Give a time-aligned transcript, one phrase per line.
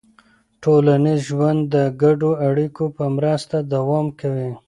[0.63, 4.51] ټولنیز ژوند د ګډو اړیکو په مرسته دوام کوي.